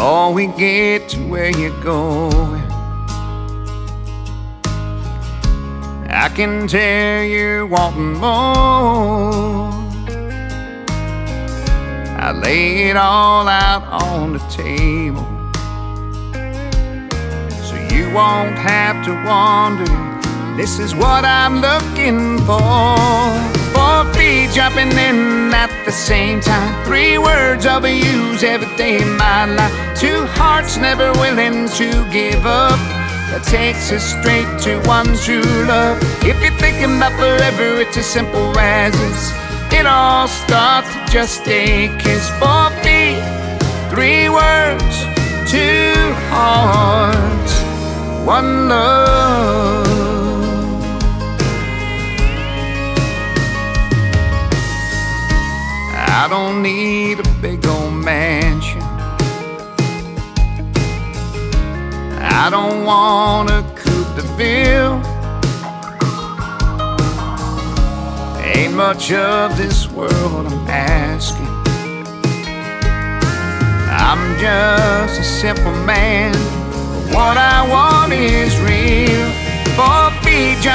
[0.00, 2.62] before we get to where you're going.
[6.08, 7.66] I can tell you're
[8.18, 9.70] more.
[12.18, 15.26] I lay it all out on the table.
[17.68, 20.09] So you won't have to wonder.
[20.56, 22.98] This is what I'm looking for.
[23.74, 26.84] Four feet jumping in at the same time.
[26.84, 29.98] Three words I'll be used every day in my life.
[29.98, 32.78] Two hearts never willing to give up.
[33.30, 35.98] That takes us straight to one true love.
[36.22, 39.32] If you're thinking about forever, it's as simple as this.
[39.72, 42.28] It all starts with just a kiss.
[42.42, 43.22] Four feet,
[43.88, 44.94] three words,
[45.48, 45.94] two
[46.28, 47.54] hearts,
[48.26, 48.99] one love.
[56.22, 58.82] I don't need a big old mansion.
[62.20, 65.00] I don't want a coupe de ville.
[68.44, 71.48] Ain't much of this world I'm asking.
[73.88, 76.34] I'm just a simple man.
[77.14, 78.39] What I want is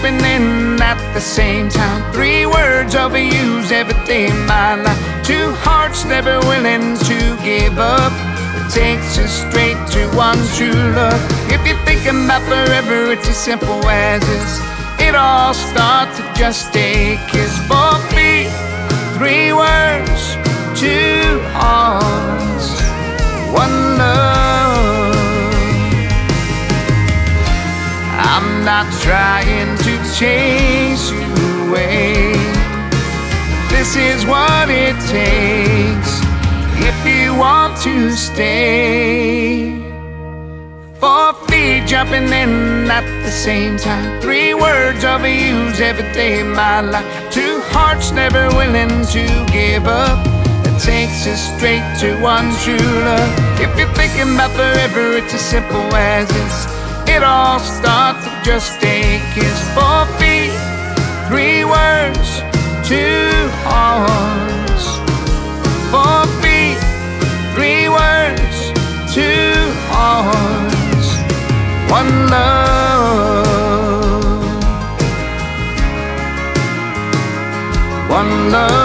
[0.00, 2.12] jumping at the same time.
[2.12, 5.24] Three words overused every day in my life.
[5.24, 8.12] Two hearts never willing to give up.
[8.56, 11.20] It takes us straight to one true love.
[11.50, 14.60] If you're thinking about forever, it's as simple as this.
[15.00, 17.52] It all starts with just a kiss.
[17.66, 18.50] Four feet,
[19.18, 20.36] three words,
[20.78, 22.80] two hearts,
[23.52, 23.87] one
[28.68, 31.24] not trying to chase you
[31.64, 32.34] away.
[33.70, 36.12] This is what it takes
[36.76, 39.72] if you want to stay.
[41.00, 44.20] Four feet jumping in at the same time.
[44.20, 47.08] Three words overused every day in my life.
[47.32, 50.22] Two hearts never willing to give up.
[50.64, 53.32] That takes us straight to one true love.
[53.64, 56.77] If you're thinking about forever, it's as simple as this.
[57.18, 59.58] It all starts with just a kiss.
[59.74, 60.54] Four feet,
[61.26, 62.42] three words,
[62.86, 64.86] two hearts.
[65.90, 66.78] Four feet,
[67.56, 68.70] three words,
[69.12, 69.50] two
[69.90, 71.08] hearts.
[71.90, 73.58] One love,
[78.08, 78.77] one love.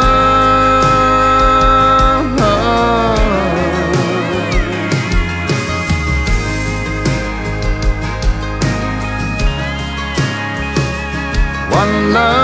[11.84, 12.43] Love.